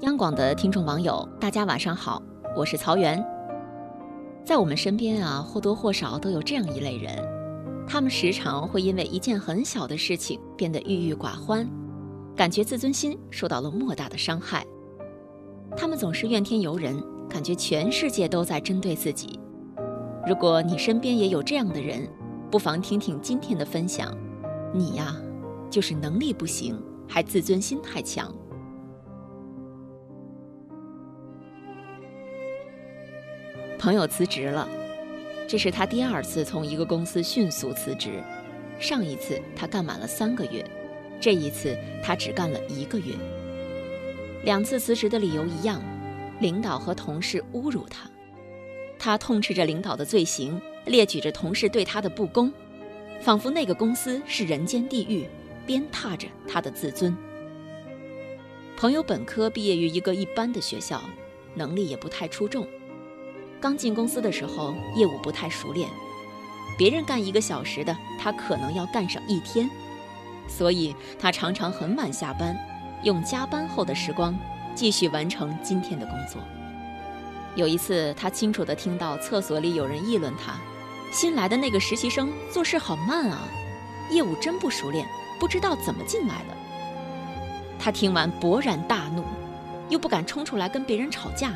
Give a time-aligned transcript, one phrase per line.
[0.00, 2.22] 央广的听众网友，大家晚上好，
[2.56, 3.22] 我是曹媛。
[4.42, 7.22] 在我们身边啊，或多或少都有这样一类人，
[7.86, 11.68] 他们时常会因为一件很小的事情变得郁郁寡欢，
[12.34, 14.66] 感觉自尊心受到了莫大的伤害。
[15.76, 16.98] 他们总是怨天尤人，
[17.28, 19.38] 感觉全世界都在针对自己。
[20.26, 22.08] 如果你身边也有这样的人，
[22.50, 24.16] 不妨听听今天的分享。
[24.72, 25.14] 你呀，
[25.68, 28.34] 就是能力不行，还自尊心太强。
[33.80, 34.68] 朋友辞职了，
[35.48, 38.22] 这是他第二次从一个公司迅速辞职。
[38.78, 40.62] 上一次他干满了三个月，
[41.18, 43.14] 这一次他只干了一个月。
[44.44, 45.82] 两次辞职的理由一样，
[46.40, 48.06] 领导和同事侮辱他，
[48.98, 52.52] 他痛斥着领导的罪行，列举着同事对他的不公，
[53.22, 55.26] 仿佛那个公司是人间地狱，
[55.66, 57.16] 鞭挞着他的自尊。
[58.76, 61.02] 朋友本科毕业于一个一般的学校，
[61.54, 62.68] 能力也不太出众。
[63.60, 65.88] 刚进公司的时候，业务不太熟练，
[66.78, 69.68] 别人干一个小时的，他可能要干上一天，
[70.48, 72.56] 所以他常常很晚下班，
[73.02, 74.34] 用加班后的时光
[74.74, 76.40] 继续完成今天的工作。
[77.54, 80.54] 有一次，他清楚地听到厕所里有人议论他
[81.12, 83.42] ：“新来的那个实习生做事好慢啊，
[84.10, 85.06] 业务真不熟练，
[85.38, 86.56] 不知道怎么进来的。”
[87.78, 89.24] 他听完勃然大怒，
[89.90, 91.52] 又不敢冲出来跟别人吵架。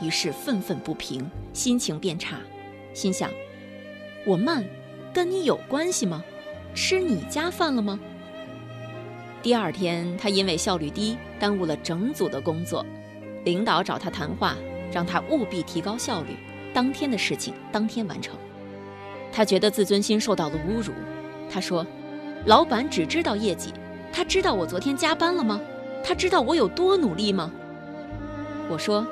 [0.00, 2.38] 于是愤愤不平，心情变差，
[2.94, 3.30] 心想：
[4.24, 4.64] 我慢，
[5.12, 6.24] 跟你有关系吗？
[6.74, 8.00] 吃你家饭了吗？
[9.42, 12.84] 第二天，他因为效率低，耽误了整组的工作。
[13.44, 14.56] 领导找他谈话，
[14.92, 16.36] 让他务必提高效率，
[16.72, 18.36] 当天的事情当天完成。
[19.32, 20.92] 他觉得自尊心受到了侮辱。
[21.50, 21.86] 他说
[22.46, 23.72] ：“老板只知道业绩，
[24.12, 25.60] 他知道我昨天加班了吗？
[26.02, 27.50] 他知道我有多努力吗？”
[28.70, 29.06] 我说。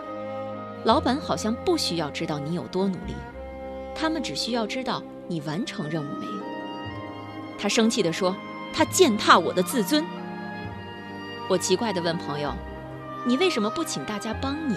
[0.85, 3.15] 老板好像不需要知道你有多努力，
[3.95, 6.43] 他们只需要知道你完成任务没有。
[7.59, 8.35] 他生气地说
[8.73, 10.05] ：“他践踏我的自尊。”
[11.51, 12.53] 我奇怪地问朋友
[13.27, 14.77] ：“你为什么不请大家帮你？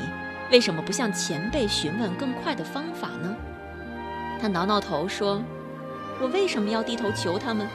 [0.52, 3.36] 为什么不向前辈询问更快的方法呢？”
[4.42, 5.42] 他挠挠头说
[6.20, 7.68] ：“我为什么要低头求他们？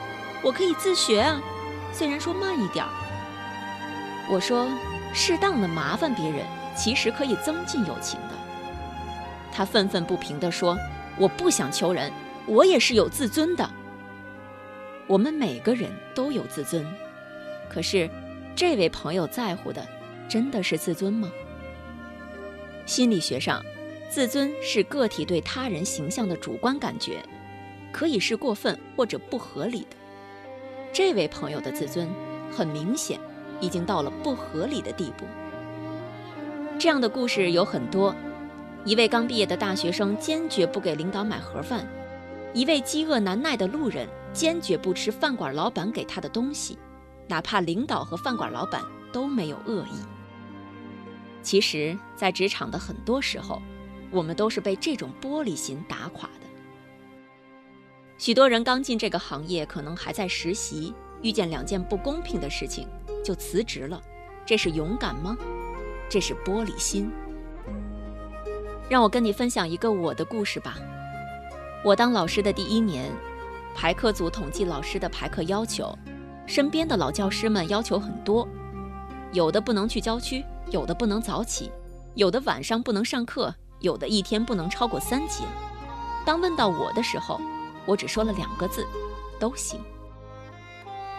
[0.43, 1.41] 我可以自学啊，
[1.93, 2.85] 虽然说慢一点。”
[4.29, 4.67] 我说
[5.13, 6.45] ：“适当的麻烦别人。”
[6.77, 8.35] 其实可以增进友情的。
[9.51, 10.77] 他愤愤不平地说
[11.17, 12.11] ：“我不想求人，
[12.45, 13.67] 我也是有自尊的。
[15.07, 16.85] 我们每个人都有自尊，
[17.67, 18.07] 可是，
[18.55, 19.83] 这位朋友在乎的，
[20.29, 21.31] 真的是自尊吗？
[22.85, 23.65] 心理学上，
[24.09, 27.23] 自尊是个体对他人形象的主观感觉，
[27.91, 29.95] 可以是过分或者不合理的。
[30.93, 32.07] 这位朋友的自尊，
[32.55, 33.19] 很明显，
[33.59, 35.25] 已经到了不合理的地步。”
[36.79, 38.15] 这样的故事有很多：
[38.85, 41.81] 一位刚毕业的大学生坚决不给领导买盒饭；
[42.53, 46.77] 一位饥饿难耐的路人坚决不吃饭馆老板给他的东西，
[47.27, 49.97] 哪怕领导和饭馆老板都没有恶意。
[51.41, 53.59] 其实，在职场的很多时候，
[54.11, 56.45] 我们都是被这种玻璃心打垮的。
[58.19, 62.87] 许多人刚进这个行业，可能还在实习，遇见两件不公平的事情
[63.25, 63.99] 就辞职了，
[64.45, 65.35] 这是勇敢吗？
[66.09, 67.11] 这是玻璃心。
[68.89, 70.75] 让我跟你分享一个我的故事吧。
[71.83, 73.11] 我当老师的第一年，
[73.75, 75.93] 排课组统计老师的排课要求，
[76.45, 78.47] 身边的老教师们要求很多，
[79.31, 81.71] 有的不能去郊区，有的不能早起，
[82.15, 85.43] 有的晚上不能上课，有的一天不能超过三节。
[86.25, 87.39] 当问到我的时候，
[87.85, 88.85] 我只说了两个字：
[89.39, 89.79] 都行。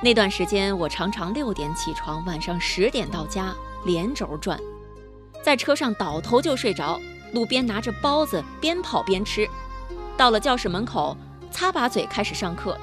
[0.00, 4.58] 那段时间，我常常六点起床，晚上十点到家，连轴转。
[5.48, 7.00] 在车上倒头就睡着，
[7.32, 9.48] 路边拿着包子边跑边吃，
[10.14, 11.16] 到了教室门口
[11.50, 12.78] 擦把嘴开始上课。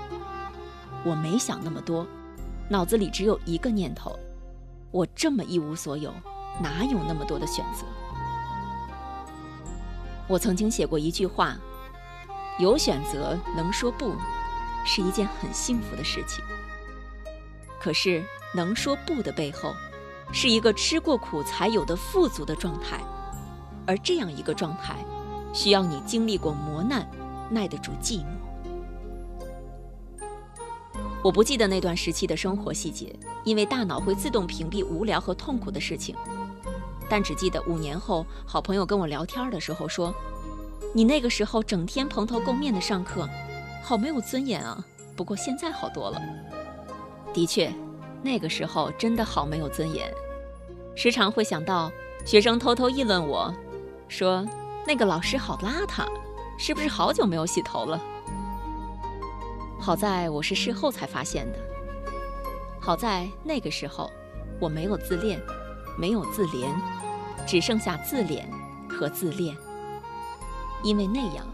[1.03, 2.07] 我没想那么多，
[2.67, 4.17] 脑子里只有一个念头：
[4.89, 6.11] 我这么一无所有，
[6.59, 7.85] 哪有那么多的选择？
[10.27, 11.55] 我曾经写过一句话：
[12.57, 14.11] 有选择能说不，
[14.83, 16.43] 是一件很幸福的事情。
[17.79, 18.23] 可是
[18.55, 19.75] 能说不的背后。
[20.31, 22.99] 是一个吃过苦才有的富足的状态，
[23.85, 24.95] 而这样一个状态，
[25.53, 27.07] 需要你经历过磨难，
[27.49, 28.25] 耐得住寂寞。
[31.23, 36.15] 我不记得那段时期的生活细节，因为大脑会自动屏蔽无聊和痛苦的事情，
[37.09, 40.13] 但只记得五年后，好朋友跟我聊天的时候说
[40.93, 43.27] ：“你那个时候整天蓬头垢面的上课，
[43.81, 44.85] 好没有尊严啊。”
[45.15, 46.21] 不过现在好多了。
[47.33, 47.73] 的确。
[48.21, 50.11] 那个时候真的好没有尊严，
[50.95, 51.91] 时常会想到
[52.25, 53.53] 学生偷偷议论我，
[54.07, 54.45] 说
[54.85, 56.07] 那个老师好邋遢，
[56.57, 58.01] 是不是好久没有洗头了？
[59.79, 61.59] 好在我是事后才发现的。
[62.79, 64.11] 好在那个时候，
[64.59, 65.39] 我没有自恋，
[65.97, 66.67] 没有自怜，
[67.45, 68.43] 只剩下自怜
[68.89, 69.55] 和自恋。
[70.83, 71.45] 因为那样，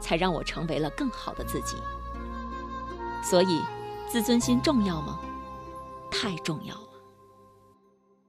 [0.00, 1.76] 才让我成为了更好的自己。
[3.22, 3.60] 所以，
[4.08, 5.18] 自尊心重要吗？
[6.10, 6.88] 太重要了。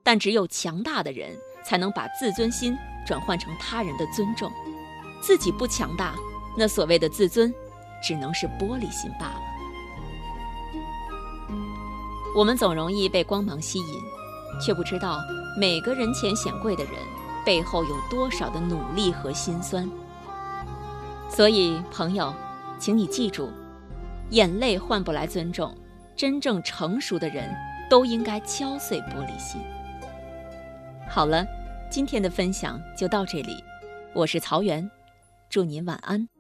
[0.04, 4.52] 但只有强大的人，才能把自尊心转换成他人的尊重。
[5.22, 6.16] 自己不强大，
[6.58, 7.54] 那所谓的自尊，
[8.02, 9.42] 只能是玻璃心罢了。
[12.36, 14.02] 我们总容易被光芒吸引，
[14.62, 15.20] 却不知道
[15.60, 16.94] 每个人前显贵的人
[17.46, 19.90] 背后有多少的努力和心酸。
[21.30, 22.34] 所以，朋友，
[22.80, 23.50] 请你记住，
[24.30, 25.76] 眼泪换不来尊重。
[26.16, 27.50] 真正成熟的人
[27.90, 29.60] 都应该敲碎玻璃心。
[31.10, 31.46] 好了，
[31.90, 33.64] 今天的分享就到这里，
[34.14, 34.90] 我是曹媛，
[35.50, 36.39] 祝您晚安。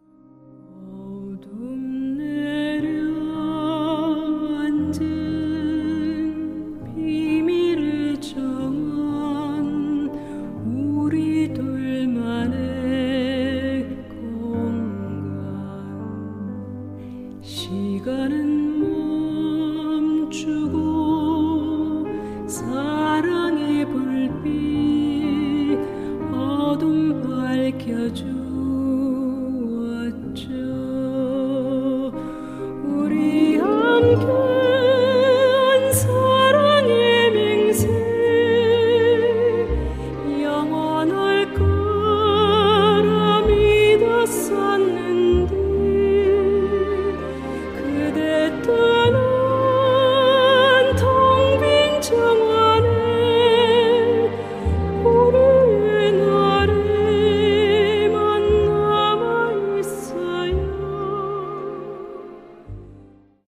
[24.29, 25.79] 달빛
[26.31, 28.38] 어둠 밝혀주